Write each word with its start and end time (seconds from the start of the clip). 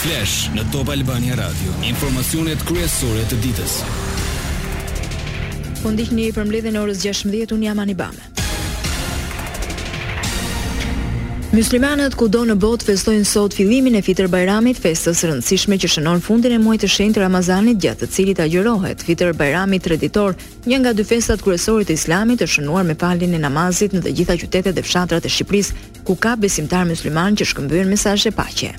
Flash 0.00 0.46
në 0.56 0.62
Top 0.72 0.88
Albania 0.88 1.34
Radio. 1.36 1.74
Informacionet 1.84 2.62
kryesore 2.64 3.20
të 3.28 3.36
ditës. 3.42 3.74
Po 5.82 5.90
ndihni 5.92 6.30
për 6.32 6.46
mbledhjen 6.48 6.76
e 6.76 6.80
orës 6.80 7.02
16:00 7.04 7.52
un 7.52 7.62
jam 7.66 7.78
Anibame. 7.82 8.24
Muslimanët 11.52 12.16
kudo 12.16 12.46
në 12.48 12.56
botë 12.64 12.86
festojnë 12.88 13.28
sot 13.28 13.52
fillimin 13.58 13.98
e 14.00 14.00
Fitr 14.06 14.30
Bayramit, 14.32 14.80
festës 14.80 15.20
rëndësishme 15.28 15.76
që 15.84 15.90
shënon 15.98 16.24
fundin 16.24 16.52
e 16.52 16.58
muajit 16.64 16.84
të 16.86 16.92
shenjtë 16.94 17.20
Ramazanit, 17.26 17.76
gjatë 17.84 18.06
të 18.06 18.10
cilit 18.16 18.40
agjërohet 18.46 19.02
Fitr 19.04 19.34
Bayrami 19.36 19.82
traditor, 19.84 20.32
një 20.64 20.78
nga 20.80 20.92
dy 20.96 21.04
festat 21.12 21.44
kryesore 21.44 21.84
të 21.84 21.98
Islamit 22.00 22.40
të 22.40 22.46
shënuar 22.56 22.88
me 22.88 22.94
faljen 22.96 23.34
e 23.36 23.42
namazit 23.44 23.92
në 23.92 24.06
të 24.08 24.14
gjitha 24.16 24.38
qytetet 24.46 24.80
dhe 24.80 24.82
fshatrat 24.88 25.26
e 25.26 25.28
Shqipërisë, 25.36 25.76
ku 26.08 26.14
ka 26.16 26.36
besimtar 26.40 26.86
musliman 26.88 27.36
që 27.36 27.44
shkëmbyen 27.52 27.92
mesazhe 27.92 28.32
paqe. 28.32 28.72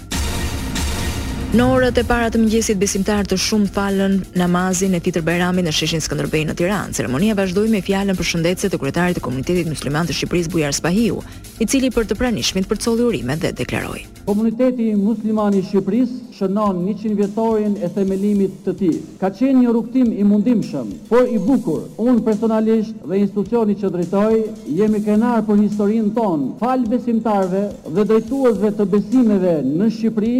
Në 1.51 1.63
orët 1.67 1.97
e 1.99 2.03
para 2.07 2.29
të 2.31 2.39
mëngjesit 2.39 2.77
besimtarë 2.79 3.25
të 3.33 3.37
shumë 3.43 3.71
falën 3.75 4.13
namazin 4.39 4.95
e 4.95 5.01
Fitr 5.03 5.19
Bayramit 5.27 5.65
në 5.67 5.73
sheshin 5.75 5.99
Skënderbej 5.99 6.45
në 6.47 6.55
Tiranë. 6.55 6.95
Ceremonia 6.95 7.35
vazhdoi 7.35 7.65
me 7.73 7.81
fjalën 7.83 8.15
për 8.15 8.29
të 8.61 8.79
kryetarit 8.79 9.17
të 9.19 9.23
komunitetit 9.25 9.67
musliman 9.67 10.07
të 10.07 10.15
Shqipërisë 10.15 10.49
Bujar 10.53 10.71
Spahiu, 10.77 11.19
i 11.61 11.65
cili 11.69 11.91
për 11.91 12.07
të 12.07 12.15
pranishmit 12.21 12.67
për 12.71 12.77
përcolli 12.79 13.03
urime 13.09 13.35
dhe 13.43 13.51
deklaroi. 13.59 14.05
Komuniteti 14.25 14.95
musliman 14.95 15.53
i 15.57 15.61
Shqipërisë 15.61 16.39
shënon 16.39 16.79
100 16.87 17.15
vjetorin 17.19 17.75
e 17.83 17.89
themelimit 17.95 18.61
të 18.63 18.75
tij. 18.79 18.95
Ka 19.19 19.27
qenë 19.33 19.65
një 19.65 19.73
rrugtim 19.75 20.07
i 20.07 20.23
mundimshëm, 20.23 20.87
por 21.11 21.27
i 21.27 21.37
bukur. 21.41 21.83
Unë 21.99 22.23
personalisht 22.25 22.95
dhe 23.09 23.19
institucioni 23.25 23.75
që 23.81 23.91
drejtoj 23.95 24.39
jemi 24.79 25.03
krenar 25.05 25.43
për 25.47 25.65
historinë 25.65 26.13
tonë. 26.15 26.49
Fal 26.63 26.85
besimtarëve 26.93 27.65
dhe 27.97 28.07
drejtuesve 28.11 28.71
të 28.79 28.87
besimeve 28.93 29.57
në 29.67 29.91
Shqipëri, 29.97 30.35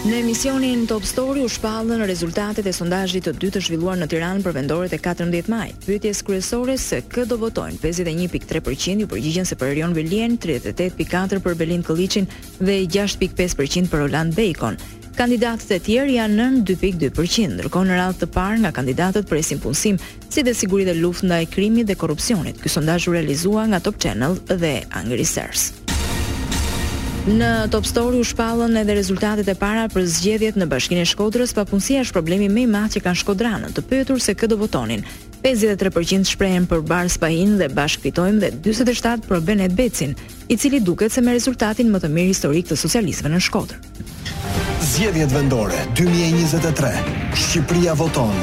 Në 0.02 0.16
emisionin 0.24 0.88
Top 0.90 1.04
Story 1.06 1.44
u 1.46 1.50
shpallën 1.52 2.00
rezultatet 2.10 2.66
e 2.66 2.72
sondazhit 2.74 3.28
të 3.28 3.36
dytë 3.38 3.54
të 3.54 3.62
zhvilluar 3.68 4.00
në 4.02 4.08
Tiranë 4.10 4.42
për 4.42 4.56
vendoret 4.56 4.94
e 4.96 4.98
14 4.98 5.50
maj. 5.54 5.68
Pyetjes 5.86 6.24
kryesore 6.26 6.74
se 6.82 7.04
kë 7.06 7.28
do 7.30 7.38
votojnë 7.38 7.78
51.3% 7.84 9.06
u 9.06 9.10
përgjigjen 9.12 9.46
se 9.46 9.58
për 9.62 9.76
Erion 9.76 9.94
Velien, 9.94 10.40
38.4 10.42 11.38
për 11.46 11.58
Belin 11.62 11.84
Kolliçin 11.86 12.26
dhe 12.64 12.80
6.5% 12.96 13.92
për 13.94 14.02
Roland 14.08 14.34
Bacon. 14.40 14.80
Kandidatët 15.20 15.76
e 15.78 15.84
tjerë 15.86 16.16
janë 16.18 16.40
në 16.40 16.66
2.2%, 16.72 17.60
ndërkohë 17.60 17.92
në 17.92 18.00
radhë 18.02 18.24
të 18.24 18.30
parë 18.34 18.64
nga 18.64 18.74
kandidatët 18.80 19.30
presin 19.30 19.62
punësim, 19.62 20.02
si 20.34 20.42
dhe 20.42 20.56
siguri 20.58 20.90
e 20.90 20.98
luftë 20.98 21.30
ndaj 21.30 21.44
krimit 21.54 21.92
dhe 21.94 22.00
korrupsionit. 22.02 22.58
Ky 22.64 22.74
sondazh 22.74 23.06
u 23.06 23.14
realizua 23.14 23.70
nga 23.70 23.84
Top 23.86 24.02
Channel 24.02 24.40
dhe 24.50 24.80
Angry 24.98 25.22
Research. 25.22 25.81
Në 27.22 27.48
Top 27.70 27.86
Story 27.86 28.18
u 28.18 28.24
shpallën 28.26 28.80
edhe 28.80 28.96
rezultatet 28.98 29.46
e 29.46 29.54
para 29.54 29.84
për 29.94 30.08
zgjedhjet 30.10 30.56
në 30.58 30.66
Bashkinë 30.72 31.04
e 31.06 31.10
Shkodrës, 31.12 31.52
papunësia 31.54 32.02
është 32.02 32.16
problemi 32.16 32.48
më 32.50 32.64
i 32.64 32.70
madh 32.74 32.96
që 32.96 33.04
kanë 33.06 33.20
shkodranët. 33.22 33.76
Të 33.78 33.84
pyetur 33.92 34.18
se 34.24 34.34
kë 34.34 34.50
do 34.50 34.58
votonin, 34.58 35.04
53% 35.46 36.26
shprehen 36.34 36.66
për 36.66 36.82
Bar 36.90 37.12
pahin 37.22 37.60
dhe 37.62 37.70
Bashk 37.78 38.02
Fitojmë 38.08 38.42
dhe 38.42 38.74
47 38.74 39.28
për 39.30 39.46
Benet 39.46 39.78
Becin, 39.78 40.18
i 40.50 40.58
cili 40.58 40.82
duket 40.82 41.14
se 41.14 41.22
me 41.22 41.38
rezultatin 41.38 41.94
më 41.94 42.02
të 42.02 42.10
mirë 42.10 42.34
historik 42.34 42.72
të 42.74 42.82
socialistëve 42.88 43.36
në 43.36 43.44
Shkodër. 43.46 43.78
Zgjedhjet 44.96 45.38
vendore 45.38 45.86
2023. 45.94 47.38
Shqipëria 47.46 47.94
voton. 48.02 48.34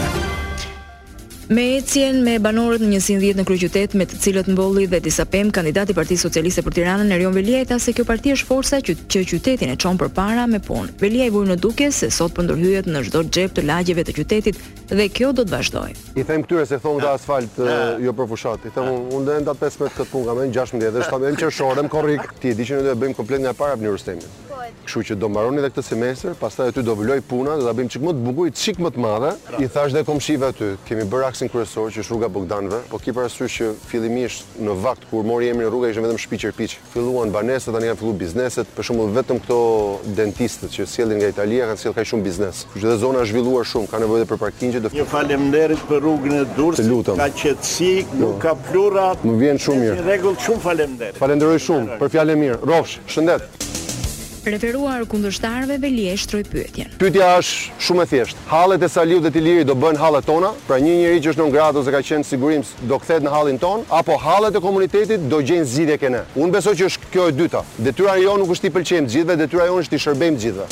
Me 1.50 1.62
ecjen 1.80 2.18
me 2.28 2.34
banorët 2.44 2.82
në 2.84 2.90
njësin 2.90 3.22
10 3.22 3.38
në 3.40 3.44
kryë 3.48 3.94
me 3.96 4.04
të 4.04 4.18
cilët 4.20 4.50
në 4.50 4.54
bolli 4.58 4.82
dhe 4.86 4.98
disa 5.00 5.24
pem 5.24 5.48
kandidati 5.50 5.94
Parti 5.96 6.18
Socialiste 6.20 6.60
për 6.60 6.74
Tirana 6.76 7.06
në 7.08 7.16
Rion 7.22 7.32
Velia 7.32 7.62
ta 7.64 7.78
se 7.80 7.94
kjo 7.96 8.04
parti 8.04 8.34
është 8.36 8.44
forsa 8.50 8.80
që, 8.84 8.94
që 9.08 9.22
qytetin 9.30 9.72
e 9.72 9.76
qonë 9.80 9.96
për 10.02 10.10
para 10.12 10.44
me 10.46 10.60
punë. 10.60 10.92
Velia 11.00 11.24
i 11.24 11.32
vujnë 11.32 11.54
në 11.54 11.56
duke 11.64 11.88
se 11.96 12.10
sot 12.12 12.34
pëndërhyjet 12.36 12.90
në 12.92 13.00
çdo 13.08 13.22
të 13.32 13.46
të 13.56 13.64
lagjeve 13.64 14.04
të 14.04 14.16
qytetit 14.18 14.60
dhe 14.92 15.08
kjo 15.08 15.32
do 15.32 15.48
të 15.48 15.54
vazhdojë. 15.56 15.96
I 16.20 16.26
them 16.28 16.44
këtyre 16.44 16.66
se 16.68 16.82
thonë 16.84 17.00
nga 17.00 17.14
asfalt 17.16 17.56
e, 17.56 17.70
eh, 17.72 18.04
jo 18.04 18.12
për 18.20 18.28
fushat, 18.34 18.68
i 18.68 18.74
them 18.76 18.92
unë 18.92 19.24
dhe 19.30 19.38
enda 19.40 19.56
15 19.64 19.96
këtë 19.96 20.10
punë 20.12 20.28
ka 20.28 20.36
me 20.42 20.50
16 20.52 20.84
dhe 20.84 20.92
17 21.08 21.40
qershore 21.40 21.72
shorem 21.72 21.88
korrik 21.88 22.28
ti, 22.44 22.52
di 22.52 22.68
që 22.68 22.82
në 22.82 22.90
dhe 22.90 22.98
bëjmë 23.00 23.20
komplet 23.22 23.46
nga 23.46 23.56
para 23.56 23.80
për 23.80 23.88
një 23.88 24.47
Kështu 24.88 25.00
që 25.10 25.14
do 25.20 25.28
mbaroni 25.28 25.60
dhe 25.60 25.68
këtë 25.68 25.82
ta 26.24 26.30
pastaj 26.40 26.70
aty 26.70 26.80
do 26.82 26.94
vëlloj 26.96 27.18
puna, 27.28 27.56
do 27.60 27.64
ta 27.66 27.74
bëjmë 27.76 27.90
çik 27.92 28.02
më 28.08 28.08
të 28.16 28.22
bukur, 28.24 28.48
çik 28.56 28.78
më 28.80 28.90
të 28.94 28.98
madhe. 29.04 29.32
I 29.60 29.66
thash 29.68 29.92
dhe 29.92 30.02
komshive 30.06 30.46
aty, 30.48 30.68
kemi 30.88 31.04
bër 31.12 31.24
aksin 31.28 31.48
kryesor 31.52 31.90
që 31.92 32.00
është 32.00 32.14
rruga 32.14 32.30
Bogdanëve, 32.32 32.78
po 32.88 32.96
ki 32.96 33.12
parasysh 33.12 33.58
që 33.58 33.66
fillimisht 33.90 34.56
në 34.64 34.78
vakt 34.86 35.04
kur 35.10 35.26
mori 35.28 35.50
emrin 35.52 35.68
rruga 35.68 35.90
ishte 35.92 36.00
vetëm 36.06 36.16
shtëpi 36.22 36.40
qerpiç. 36.46 36.78
Filluan 36.94 37.28
banesat, 37.34 37.74
tani 37.76 37.90
janë 37.90 38.00
filluar 38.00 38.16
bizneset, 38.22 38.70
për 38.78 38.88
shembull 38.88 39.12
vetëm 39.12 39.42
këto 39.44 39.58
dentistët 40.16 40.72
që 40.78 40.88
sjellin 40.88 41.20
nga 41.20 41.30
Italia 41.36 41.68
kanë 41.68 41.82
sjell 41.82 41.96
kaq 41.98 42.08
shumë 42.14 42.24
biznes. 42.30 42.64
Kështu 42.72 42.96
zona 43.04 43.26
është 43.26 43.36
zhvilluar 43.36 43.68
shumë, 43.68 43.90
kanë 43.92 44.08
nevojë 44.08 44.30
për 44.32 44.40
parking 44.46 44.72
që 44.78 44.84
do. 44.86 44.96
Një 44.96 45.08
faleminderit 45.12 45.84
për 45.90 46.04
rrugën 46.06 47.18
e 47.28 47.32
qetësi, 47.42 47.92
jo. 48.22 48.32
ka 48.42 48.54
Më 49.28 49.36
vjen 49.44 49.58
shumë 49.68 49.84
mirë. 49.84 50.08
rregull, 50.08 50.40
shumë 50.46 50.62
faleminderit. 50.64 51.20
Falenderoj 51.20 51.60
shumë 51.66 51.98
për 52.00 52.22
mirë. 52.38 52.86
shëndet 53.06 53.52
referuar 54.50 55.04
kundërshtarëve 55.10 55.76
ve 55.82 55.90
lje 55.92 56.14
shtroj 56.24 56.42
pyetjen. 56.52 56.92
Pyetja 57.00 57.28
është 57.40 57.78
shumë 57.84 58.04
e 58.04 58.08
thjeshtë. 58.12 58.44
Hallet 58.52 58.84
e 58.86 58.90
Saliut 58.92 59.24
dhe 59.26 59.32
Tiliri 59.34 59.64
do 59.68 59.76
bën 59.78 59.98
hallet 60.00 60.26
tona, 60.26 60.52
pra 60.66 60.78
një 60.82 60.94
njerëz 61.02 61.22
që 61.26 61.32
është 61.32 61.44
në 61.46 61.54
gradë 61.56 61.82
ose 61.82 61.94
ka 61.94 62.02
qenë 62.10 62.28
sigurim 62.28 62.64
do 62.90 63.00
kthehet 63.02 63.26
në 63.26 63.34
hallin 63.34 63.60
ton, 63.62 63.86
apo 64.00 64.18
hallet 64.24 64.56
e 64.58 64.62
komunitetit 64.64 65.26
do 65.30 65.40
gjejnë 65.42 65.68
zgjidhje 65.72 65.98
kënë. 66.04 66.24
Unë 66.40 66.56
besoj 66.58 66.76
që 66.80 66.90
është 66.92 67.12
kjo 67.14 67.26
e 67.32 67.36
dyta. 67.40 67.64
Detyra 67.88 68.18
jonë 68.22 68.44
nuk 68.44 68.54
është 68.56 68.70
i 68.72 68.76
pëlqejmë 68.78 69.08
të 69.10 69.16
gjithëve, 69.16 69.38
detyra 69.44 69.68
jonë 69.70 69.86
është 69.86 70.00
i 70.00 70.04
shërbejmë 70.06 70.38
të 70.42 70.46
gjithëve. 70.46 70.70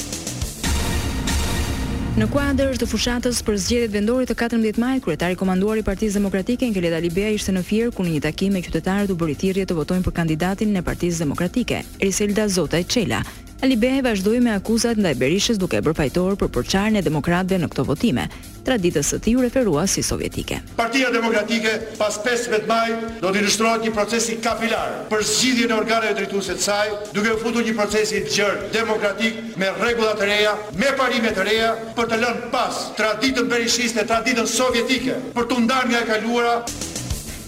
Në 2.17 2.31
kuadër 2.33 2.79
të 2.81 2.87
fushatës 2.89 3.43
për 3.45 3.59
zgjedhjet 3.63 3.93
vendore 3.93 4.25
të 4.25 4.39
14 4.41 4.79
maj, 4.81 4.95
kryetari 5.05 5.37
komanduari 5.37 5.83
i 5.83 5.85
Partisë 5.85 6.17
Demokratike 6.17 6.65
Enkelet 6.65 6.97
Alibea 6.97 7.29
ishte 7.37 7.53
në 7.53 7.61
Fier 7.69 7.91
ku 7.93 8.07
në 8.07 8.15
një 8.15 8.23
takim 8.25 8.57
me 8.57 8.63
qytetarët 8.65 9.13
u 9.13 9.19
bëri 9.21 9.37
thirrje 9.43 9.69
të 9.69 9.77
votojnë 9.77 10.07
për 10.09 10.17
kandidatin 10.25 10.73
e 10.81 10.85
Partisë 10.89 11.27
Demokratike, 11.29 11.83
Riselda 12.01 12.49
Zota 12.49 12.81
e 12.81 12.89
Çela, 12.89 13.21
Ali 13.63 13.77
Behe 13.83 14.03
vazhdoi 14.05 14.37
me 14.45 14.53
akuzat 14.53 14.99
ndaj 15.01 15.15
Berishës 15.17 15.57
duke 15.61 15.79
bërë 15.81 15.97
pajtor 15.97 16.35
për 16.41 16.51
porçarin 16.53 17.01
e 17.01 17.03
demokratëve 17.05 17.59
në 17.63 17.69
këto 17.73 17.85
votime. 17.89 18.27
Traditës 18.67 19.13
së 19.15 19.19
tij 19.25 19.37
u 19.39 19.45
referua 19.45 19.87
si 19.89 20.03
sovjetike. 20.05 20.59
Partia 20.77 21.09
Demokratike 21.15 21.71
pas 21.99 22.19
15 22.27 22.67
maj 22.69 22.93
do 23.23 23.31
të 23.33 23.41
ilustrohet 23.41 23.85
një 23.87 23.93
proces 23.97 24.29
i 24.29 24.37
kapilar 24.45 24.93
për 25.11 25.25
zgjidhjen 25.31 25.73
e 25.73 25.77
organeve 25.79 26.17
drejtuese 26.19 26.57
të 26.59 26.65
saj, 26.67 26.93
duke 27.17 27.33
u 27.37 27.39
futur 27.45 27.65
një 27.65 27.77
proces 27.79 28.13
i 28.13 28.21
gjerë 28.27 28.69
demokratik 28.77 29.39
me 29.57 29.71
rregulla 29.81 30.13
të 30.21 30.29
reja, 30.33 30.53
me 30.83 30.91
parime 31.01 31.31
të 31.39 31.47
reja 31.49 31.71
për 31.97 32.13
të 32.13 32.21
lënë 32.27 32.53
pas 32.53 32.83
traditën 33.01 33.49
berishiste, 33.53 34.05
traditën 34.13 34.47
sovjetike 34.57 35.17
për 35.39 35.49
të 35.53 35.63
ndarë 35.65 35.91
nga 35.95 36.03
e 36.05 36.11
kaluara. 36.13 36.59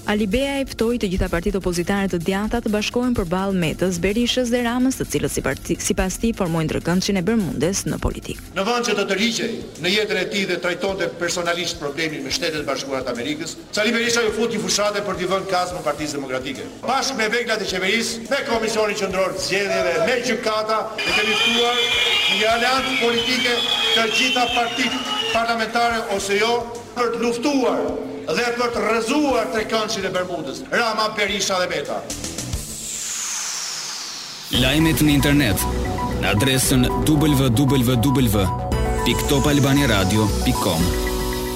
Beja 0.09 0.55
e 0.57 0.65
ftoi 0.65 0.97
të 0.97 1.09
gjitha 1.13 1.27
partitë 1.29 1.59
opozitare 1.61 2.09
të 2.09 2.23
djathta 2.25 2.63
të 2.65 2.71
bashkohen 2.73 3.13
përballë 3.13 3.59
Metës, 3.61 3.99
Berishës 4.01 4.49
dhe 4.49 4.63
Ramës, 4.65 4.97
të 4.97 5.05
cilët 5.05 5.35
sipas 5.85 6.17
si 6.17 6.21
tij 6.23 6.31
formojnë 6.39 6.69
ndërkëndshin 6.71 7.19
e 7.21 7.25
Bermundes 7.27 7.83
në 7.85 7.99
politikë. 8.07 8.47
Në 8.57 8.65
vend 8.71 8.89
që 8.89 8.95
të 8.97 9.05
tërhiqej 9.11 9.51
në 9.85 9.93
jetën 9.93 10.21
e 10.23 10.25
tij 10.33 10.47
dhe 10.49 10.57
trajtonte 10.65 11.11
personalisht 11.21 11.77
problemin 11.83 12.25
me 12.25 12.33
Shtetet 12.33 12.63
e 12.63 12.69
Bashkuara 12.71 13.05
të 13.05 13.13
Amerikës, 13.13 13.53
Sali 13.77 13.93
Berisha 13.93 14.25
ju 14.25 14.33
futi 14.41 14.57
fushatë 14.65 15.05
për 15.05 15.21
të 15.21 15.29
vënë 15.35 15.63
në 15.77 15.87
Partisë 15.91 16.21
Demokratike. 16.21 16.65
Bashkë 16.89 17.21
me 17.21 17.29
veglat 17.29 17.61
e 17.61 17.69
qeverisë, 17.69 18.25
me 18.33 18.41
Komisionin 18.49 18.97
Qendror 19.03 19.37
të 19.37 19.45
Zgjedhjeve, 19.45 19.95
me 20.09 20.21
gjykata, 20.25 20.81
e 21.05 21.11
kemi 21.13 21.41
ftuar 21.45 21.83
një 22.33 22.53
aleancë 22.57 23.01
politike 23.05 23.59
të 23.93 24.09
gjitha 24.17 24.49
partitë 24.57 25.05
parlamentare 25.35 26.01
ose 26.17 26.41
jo 26.41 26.55
për 26.97 27.17
të 27.19 27.27
luftuar 27.29 27.91
dhe 28.37 28.45
për 28.61 28.73
të 28.75 28.81
rëzuar 28.85 29.49
të 29.55 29.63
kanëshin 29.71 30.05
e 30.05 30.09
Bermudës, 30.13 30.59
Rama, 30.73 31.07
Berisha 31.17 31.57
dhe 31.63 31.67
Beta. 31.71 31.97
Lajmet 34.61 35.01
në 35.05 35.11
internet 35.15 35.59
në 36.23 36.27
adresën 36.37 36.83
www.topalbaniradio.com 37.09 38.51
www.topalbaniradio.com 38.63 40.83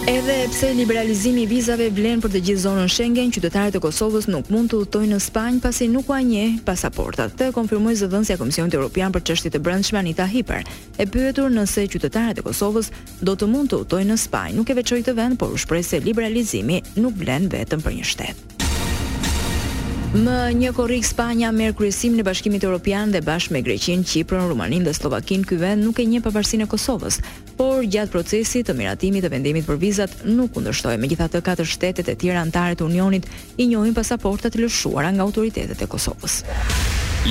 Edhe 0.06 0.48
pse 0.48 0.72
liberalizimi 0.74 1.42
i 1.42 1.46
vizave 1.46 1.86
vlen 1.94 2.18
për 2.18 2.32
të 2.34 2.40
gjithë 2.42 2.60
zonën 2.64 2.88
Schengen, 2.90 3.28
qytetarët 3.30 3.76
e 3.78 3.80
Kosovës 3.84 4.26
nuk 4.26 4.48
mund 4.50 4.72
të 4.72 4.80
udhtojnë 4.80 5.12
në 5.12 5.20
Spanjë 5.28 5.60
pasi 5.62 5.86
nuk 5.88 6.08
kanë 6.08 6.26
një 6.32 6.46
pasaportë. 6.66 7.28
Këtë 7.30 7.52
konfirmoi 7.54 7.94
zëvendësja 8.00 8.34
e 8.34 8.40
Komisionit 8.40 8.74
Evropian 8.74 9.14
për 9.14 9.22
çështjet 9.30 9.60
e 9.60 9.60
brendshme 9.62 10.02
Anita 10.02 10.26
Hiper. 10.26 10.66
E 10.98 11.06
pyetur 11.06 11.54
nëse 11.54 11.86
qytetarët 11.94 12.42
e 12.42 12.46
Kosovës 12.48 12.90
do 13.22 13.36
të 13.38 13.46
mund 13.52 13.70
të 13.70 13.84
udhtojnë 13.84 14.10
në 14.10 14.16
Spanjë, 14.26 14.56
nuk 14.58 14.74
e 14.74 14.78
veçoi 14.82 15.04
të 15.06 15.14
vend, 15.20 15.38
por 15.38 15.54
u 15.54 15.62
shpreh 15.64 15.86
se 15.86 16.02
liberalizimi 16.02 16.82
nuk 16.98 17.14
vlen 17.22 17.46
vetëm 17.54 17.86
për 17.86 18.00
një 18.02 18.08
shtet. 18.14 18.48
Më 20.12 20.38
një 20.60 20.70
korrik 20.76 21.06
Spanja 21.08 21.48
merr 21.56 21.72
kryesimin 21.72 22.20
e 22.20 22.24
Bashkimit 22.26 22.66
Evropian 22.66 23.08
dhe 23.14 23.22
bashkë 23.24 23.54
me 23.54 23.62
Greqinë, 23.64 24.04
Kiprin, 24.04 24.42
Rumaninë 24.50 24.84
dhe 24.84 24.92
Sllovakinë, 24.92 25.46
ky 25.48 25.56
vend 25.56 25.86
nuk 25.86 26.02
e 26.02 26.04
njeh 26.04 26.20
pavarësinë 26.26 26.66
e 26.66 26.68
Kosovës 26.68 27.16
por 27.56 27.84
gjatë 27.84 28.10
procesit 28.12 28.68
të 28.68 28.74
miratimit 28.78 29.24
të 29.24 29.30
vendimit 29.32 29.66
për 29.66 29.78
vizat 29.82 30.16
nuk 30.26 30.52
kundërshtoi. 30.56 30.96
Megjithatë, 31.00 31.40
katër 31.46 31.68
shtetet 31.68 32.08
e 32.12 32.16
tjera 32.18 32.42
anëtare 32.44 32.76
të 32.80 32.86
Unionit 32.86 33.28
i 33.60 33.66
njohin 33.70 33.94
pasaportat 33.96 34.56
lëshuara 34.58 35.12
nga 35.14 35.26
autoritetet 35.26 35.82
e 35.84 35.88
Kosovës. 35.88 36.40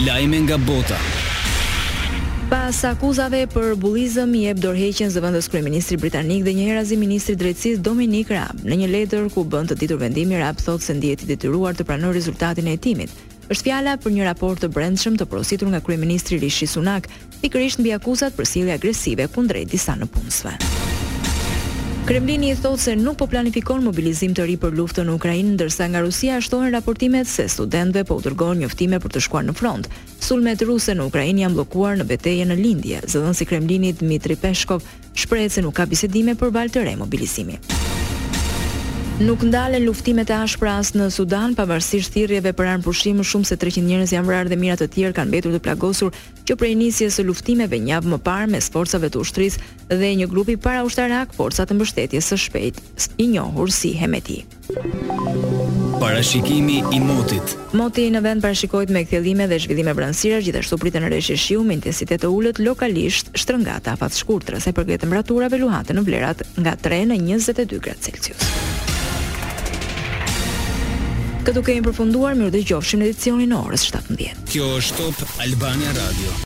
Lajme 0.08 0.44
nga 0.46 0.58
bota. 0.58 1.00
Pas 2.52 2.76
akuzave 2.84 3.46
për 3.48 3.74
bullizëm, 3.80 4.34
i 4.36 4.42
jep 4.50 4.60
dorëheqjen 4.64 5.12
zëvendës 5.14 5.48
kryeministri 5.54 5.96
britanik 6.02 6.44
dhe 6.44 6.52
njëherë 6.58 6.82
azi 6.84 6.98
ministri 7.00 7.38
i 7.38 7.40
drejtësisë 7.40 7.80
Dominic 7.86 8.34
Raab. 8.36 8.60
Në 8.68 8.82
një 8.82 8.92
letër 8.96 9.30
ku 9.32 9.46
bën 9.48 9.72
të 9.72 9.80
ditur 9.80 10.02
vendimi, 10.04 10.36
Raab 10.42 10.60
thotë 10.60 10.84
se 10.90 10.98
ndihet 10.98 11.24
i 11.24 11.32
detyruar 11.32 11.78
të 11.80 11.88
pranojë 11.88 12.18
rezultatin 12.20 12.68
e 12.68 12.76
hetimit 12.76 13.31
është 13.52 13.64
fjala 13.70 13.96
për 14.04 14.12
një 14.16 14.28
raport 14.28 14.62
të 14.62 14.68
brendshëm 14.76 15.18
të 15.18 15.26
prositur 15.32 15.72
nga 15.74 15.82
kryeministri 15.86 16.40
Rishi 16.42 16.68
Sunak, 16.68 17.08
pikërisht 17.42 17.82
mbi 17.82 17.94
akuzat 17.96 18.36
për 18.38 18.46
sjellje 18.48 18.76
agresive 18.78 19.28
kundrejt 19.34 19.72
disa 19.74 19.98
nëpunësve. 20.00 20.56
Kremlini 22.02 22.50
i 22.52 22.56
thotë 22.58 22.82
se 22.82 22.94
nuk 22.98 23.16
po 23.20 23.28
planifikon 23.30 23.84
mobilizim 23.86 24.34
të 24.36 24.48
ri 24.50 24.56
për 24.60 24.74
luftën 24.74 25.06
në 25.08 25.14
Ukrainë 25.20 25.54
ndërsa 25.54 25.86
nga 25.94 26.02
Rusia 26.02 26.40
shtohen 26.44 26.74
raportimet 26.74 27.30
se 27.30 27.46
studentëve 27.50 28.04
po 28.10 28.18
dërgohen 28.26 28.64
njoftime 28.64 28.98
për 29.04 29.14
të 29.16 29.22
shkuar 29.28 29.46
në 29.48 29.56
front. 29.60 29.88
Sulmet 30.20 30.66
ruse 30.66 30.98
në 30.98 31.06
Ukrainë 31.08 31.46
janë 31.46 31.58
bllokuar 31.60 32.02
në 32.02 32.10
betejën 32.10 32.52
në 32.52 32.58
Lindje. 32.60 33.04
Zëdhënsi 33.06 33.46
i 33.46 33.50
Kremlinit 33.54 34.02
Dmitri 34.02 34.36
Peshkov 34.36 34.82
shpreh 35.14 35.48
se 35.54 35.62
nuk 35.64 35.78
ka 35.78 35.86
bisedime 35.94 36.36
për 36.42 36.54
val 36.58 36.74
të 36.74 36.90
re 36.90 36.98
mobilizimi. 37.00 37.62
Nuk 39.22 39.44
ndalen 39.46 39.86
luftimet 39.86 40.32
e 40.34 40.34
ashpra 40.34 40.80
as 40.82 40.96
në 40.98 41.06
Sudan, 41.14 41.52
pavarësisht 41.54 42.10
thirrjeve 42.16 42.56
për 42.58 42.72
armpushim, 42.72 43.20
shumë 43.22 43.46
se 43.46 43.58
300 43.62 43.86
njerëz 43.86 44.14
janë 44.16 44.26
vrarë 44.26 44.50
dhe 44.50 44.58
mijëra 44.58 44.80
të 44.80 44.88
tjerë 44.96 45.14
kanë 45.14 45.30
mbetur 45.30 45.54
të 45.54 45.60
plagosur 45.68 46.16
që 46.50 46.56
prej 46.58 46.72
nisjes 46.80 47.20
së 47.20 47.26
luftimeve 47.28 47.78
një 47.84 47.92
javë 47.94 48.14
më 48.16 48.20
parë 48.26 48.50
mes 48.56 48.72
forcave 48.74 49.12
të 49.14 49.22
ushtrisë 49.22 49.62
dhe 49.94 50.10
një 50.24 50.28
grupi 50.32 50.58
para 50.66 50.82
ushtarak, 50.88 51.36
forca 51.38 51.68
të 51.70 51.78
mbështetjes 51.78 52.32
së 52.32 52.40
shpejt, 52.48 52.82
i 53.22 53.30
njohur 53.36 53.70
si 53.72 53.94
Hemeti. 54.00 54.40
Parashikimi 56.02 56.82
i 56.90 57.00
motit. 57.06 57.54
Moti 57.78 58.08
në 58.12 58.24
vend 58.26 58.42
parashikohet 58.42 58.90
me 58.96 59.06
kthjellime 59.06 59.46
dhe 59.52 59.62
zhvillime 59.62 59.94
brendësira, 59.94 60.42
gjithashtu 60.42 60.80
pritet 60.82 61.04
në 61.06 61.12
rreshtje 61.14 61.38
shiu 61.44 61.62
me 61.68 61.78
intensitet 61.78 62.26
të 62.26 62.32
ulët 62.34 62.64
lokalisht 62.66 63.30
shtrëngata 63.38 63.94
afatshkurtra, 63.94 64.64
përket 64.74 65.06
temperaturave 65.06 65.62
luhatën 65.62 66.02
në 66.02 66.08
vlerat 66.10 66.48
nga 66.58 66.74
3 66.90 67.04
në 67.14 67.22
22 67.36 67.84
gradë 67.86 68.10
Celsius. 68.10 68.88
Këtu 71.42 71.62
kemi 71.66 71.82
përfunduar, 71.88 72.36
mirë 72.38 72.54
dhe 72.54 72.60
gjofshim 72.70 73.02
në 73.02 73.08
edicionin 73.10 73.56
orës 73.60 73.88
17. 73.90 74.36
Kjo 74.54 74.70
është 74.78 75.02
Top 75.18 75.38
Albania 75.48 75.98
Radio. 76.02 76.38